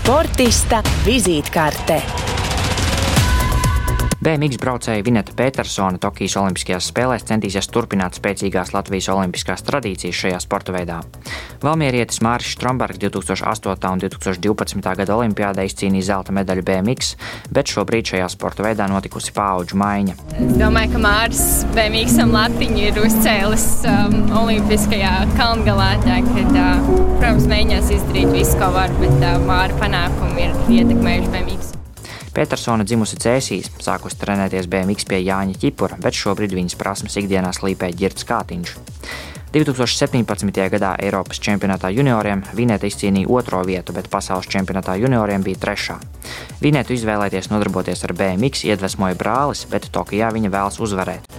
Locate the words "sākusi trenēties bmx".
33.78-35.06